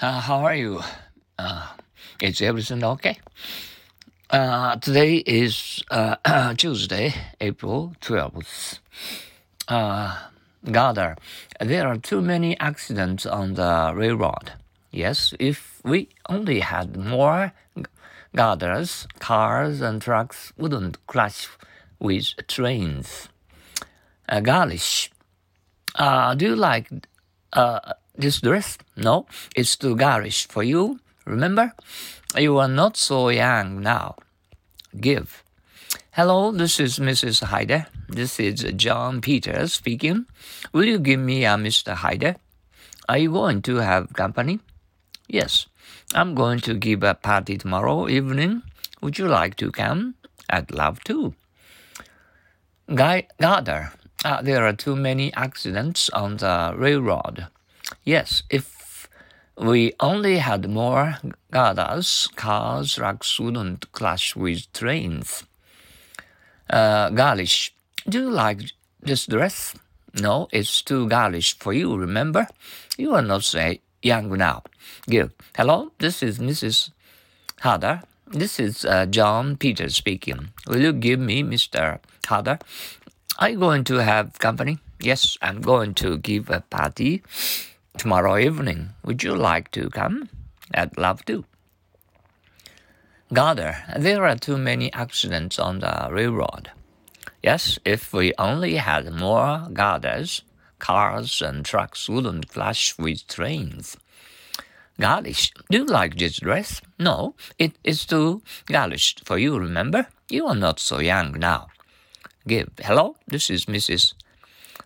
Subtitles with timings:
[0.00, 0.80] Uh, how are you?
[1.38, 1.68] Uh,
[2.20, 3.16] is everything okay?
[4.28, 8.80] Uh, today is uh, Tuesday, April 12th.
[9.68, 10.18] Uh,
[10.64, 11.16] Gather,
[11.60, 14.54] there are too many accidents on the railroad.
[14.90, 17.52] Yes, if we only had more
[18.34, 21.48] gathers, cars and trucks wouldn't clash
[22.00, 23.28] with trains.
[24.28, 25.12] Uh, Garlish,
[25.94, 26.88] uh, do you like
[28.16, 28.78] this dress?
[28.96, 29.26] No,
[29.56, 31.00] it's too garish for you.
[31.24, 31.72] Remember?
[32.36, 34.16] You are not so young now.
[35.00, 35.42] Give.
[36.12, 37.44] Hello, this is Mrs.
[37.44, 37.86] Hyder.
[38.08, 40.26] This is John Peters speaking.
[40.72, 41.94] Will you give me a Mr.
[41.94, 42.36] Hyder?
[43.08, 44.60] Are you going to have company?
[45.28, 45.66] Yes,
[46.14, 48.62] I'm going to give a party tomorrow evening.
[49.00, 50.14] Would you like to come?
[50.48, 51.34] I'd love to.
[52.94, 53.92] Guy Gardner,
[54.24, 57.48] uh, there are too many accidents on the railroad.
[58.04, 59.08] Yes, if
[59.56, 61.16] we only had more
[61.50, 65.44] Gardas, cars, trucks wouldn't clash with trains.
[66.68, 67.74] Uh, garlish,
[68.06, 68.60] do you like
[69.00, 69.74] this dress?
[70.20, 72.46] No, it's too garlish for you, remember?
[72.98, 74.64] You are not so young now.
[75.08, 75.32] Give.
[75.56, 76.90] Hello, this is Mrs.
[77.60, 78.02] Harder.
[78.26, 80.50] This is uh, John Peters speaking.
[80.66, 82.00] Will you give me Mr.
[82.26, 82.58] Harder?
[83.38, 84.78] Are you going to have company?
[85.00, 87.22] Yes, I'm going to give a party
[87.96, 88.90] tomorrow evening.
[89.04, 90.28] Would you like to come?
[90.74, 91.44] I'd love to.
[93.32, 96.70] Gather, there are too many accidents on the railroad.
[97.42, 100.42] Yes, if we only had more gathers,
[100.78, 103.96] cars and trucks wouldn't clash with trains.
[105.00, 106.80] Garlish, do you like this dress?
[106.98, 110.06] No, it is too garlish for you, remember?
[110.28, 111.66] You are not so young now.
[112.46, 112.70] Give.
[112.80, 114.14] Hello, this is Mrs.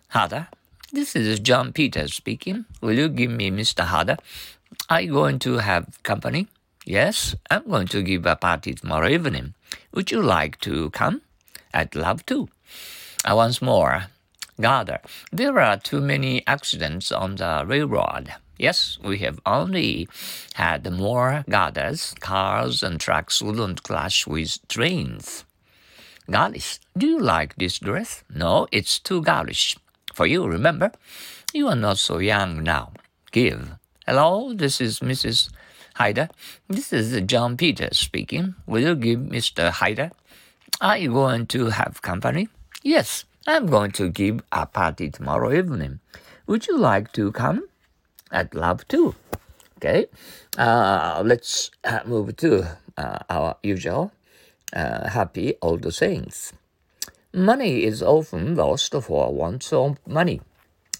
[0.09, 0.47] Harder.
[0.91, 2.65] This is John Peters speaking.
[2.81, 4.17] Will you give me Mr.
[4.89, 6.47] Are you going to have company?
[6.83, 9.53] Yes, I'm going to give a party tomorrow evening.
[9.93, 11.21] Would you like to come?
[11.75, 12.49] I'd love to.
[13.23, 14.05] Uh, once more,
[14.59, 14.99] Gather,
[15.31, 18.33] there are too many accidents on the railroad.
[18.57, 20.09] Yes, we have only
[20.55, 25.45] had more gathers, cars and trucks wouldn't clash with trains.
[26.31, 28.23] Garlish, do you like this dress?
[28.33, 29.77] No, it's too garlish.
[30.19, 30.91] For you, remember?
[31.53, 32.91] You are not so young now.
[33.31, 33.79] Give.
[34.05, 35.49] Hello, this is Mrs.
[35.95, 36.27] Hyder.
[36.67, 38.55] This is John Peters speaking.
[38.67, 39.69] Will you give Mr.
[39.71, 40.11] Hyder?
[40.81, 42.49] Are you going to have company?
[42.83, 46.01] Yes, I'm going to give a party tomorrow evening.
[46.47, 47.69] Would you like to come?
[48.29, 49.15] I'd love to.
[49.77, 50.07] Okay,
[50.57, 54.11] uh, let's uh, move to uh, our usual
[54.73, 56.51] uh, happy old sayings.
[57.31, 60.41] Money is often lost for want of money.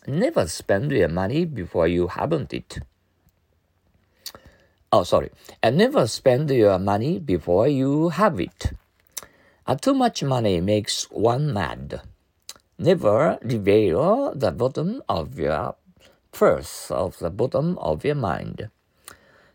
[0.06, 2.78] Never spend your money before you haven't it.
[4.91, 5.31] Oh, sorry.
[5.63, 8.73] And never spend your money before you have it.
[9.66, 12.01] Uh, too much money makes one mad.
[12.78, 15.78] Never reveal the bottom of your
[16.31, 18.69] purse of the bottom of your mind.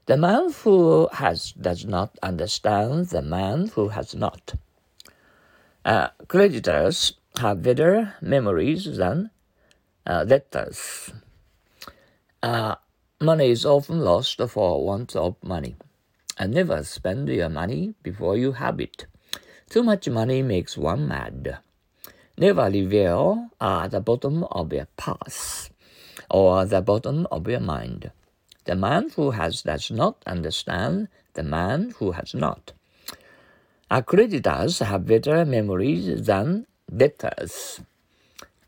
[0.07, 4.55] The man who has does not understand the man who has not.
[5.85, 9.31] Uh, creditors have better memories than
[10.07, 11.13] uh, debtors.
[12.43, 12.77] Uh,
[13.21, 15.77] Money is often lost for want of money.
[16.37, 19.07] And never spend your money before you have it.
[19.71, 21.59] Too much money makes one mad.
[22.37, 25.71] Never reveal at the bottom of your purse
[26.29, 28.11] or the bottom of your mind.
[28.65, 32.73] The man who has does not understand the man who has not.
[33.95, 37.81] Our creditors have better memories than debtors.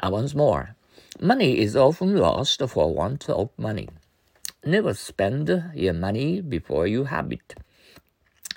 [0.01, 0.77] Once more,
[1.19, 3.89] money is often lost for want of money.
[4.65, 7.57] Never spend your money before you have it.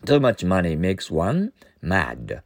[0.05, 2.43] Too much money makes one mad.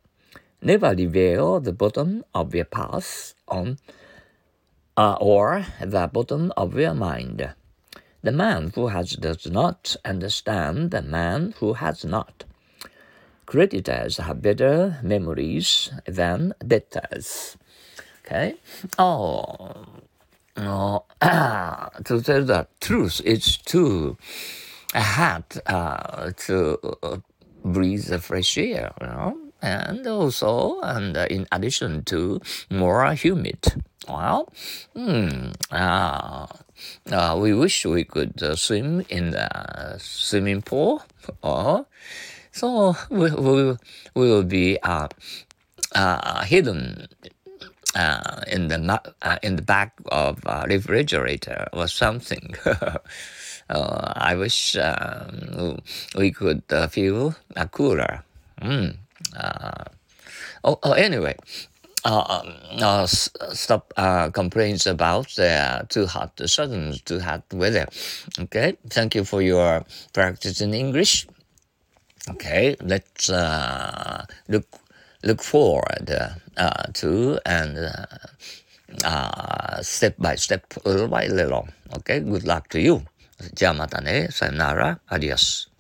[0.61, 3.78] Never reveal the bottom of your purse on
[4.95, 7.53] uh, or the bottom of your mind.
[8.22, 12.46] The man who has does not understand the man who has not.
[13.45, 17.57] Creditors have better memories than debtors.
[18.25, 18.55] Okay.
[18.97, 19.85] Oh,
[20.55, 24.17] no, to tell the truth, it's too
[24.93, 27.17] hard uh, to uh,
[27.66, 33.84] breathe the fresh air, you know, and also, and uh, in addition to more humid.
[34.07, 34.51] Well,
[34.95, 36.47] hmm, uh,
[37.11, 41.03] uh, we wish we could uh, swim in the swimming pool,
[41.41, 41.85] or
[42.53, 43.78] so we, we,
[44.16, 45.09] we will be uh,
[45.96, 47.08] uh, hidden
[47.96, 52.55] uh, in the uh, in the back of a refrigerator or something.
[53.70, 55.79] Uh, I wish um,
[56.17, 58.23] we could uh, feel uh, cooler.
[58.61, 58.97] Mm.
[60.66, 61.38] Oh, oh, anyway,
[62.03, 63.94] uh, um, stop
[64.34, 67.88] complaints about the too hot, sudden too hot weather.
[68.38, 71.26] Okay, thank you for your practice in English.
[72.30, 74.66] Okay, let's uh, look
[75.22, 76.10] look forward
[76.57, 78.07] uh, to and uh,
[79.04, 81.69] uh, step by step, little by little.
[81.97, 83.03] Okay, good luck to you.
[83.54, 84.28] じゃあまたね。
[84.33, 85.01] さよなら。
[85.07, 85.71] アディアス。